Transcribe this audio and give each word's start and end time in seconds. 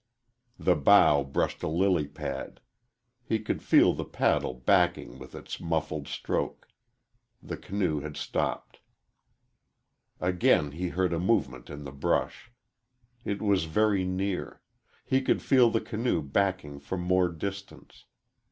The 0.57 0.75
bow 0.75 1.23
brushed 1.23 1.61
a 1.61 1.67
lily 1.67 2.07
pad. 2.07 2.59
He 3.23 3.37
could 3.37 3.61
feel 3.61 3.93
the 3.93 4.03
paddle 4.03 4.55
backing 4.55 5.19
with 5.19 5.35
its 5.35 5.59
muffled 5.59 6.07
stroke. 6.07 6.67
The 7.39 7.55
canoe 7.57 7.99
had 7.99 8.17
stopped. 8.17 8.79
Again 10.19 10.71
he 10.71 10.89
heard 10.89 11.13
a 11.13 11.19
movement 11.19 11.69
in 11.69 11.83
the 11.83 11.91
brush. 11.91 12.51
It 13.25 13.43
was 13.43 13.65
very 13.65 14.03
near; 14.03 14.63
he 15.05 15.21
could 15.21 15.39
feel 15.43 15.69
the 15.69 15.79
canoe 15.81 16.23
backing 16.23 16.79
for 16.79 16.97
more 16.97 17.29
distance. 17.29 18.05